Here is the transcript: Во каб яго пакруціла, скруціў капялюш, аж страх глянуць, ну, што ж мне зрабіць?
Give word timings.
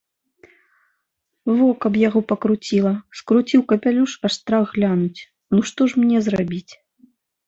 Во 1.57 1.65
каб 1.83 1.99
яго 2.07 2.21
пакруціла, 2.31 2.93
скруціў 3.19 3.61
капялюш, 3.73 4.11
аж 4.31 4.39
страх 4.39 4.65
глянуць, 4.79 5.19
ну, 5.57 5.61
што 5.73 5.81
ж 5.93 6.03
мне 6.05 6.17
зрабіць? 6.29 6.73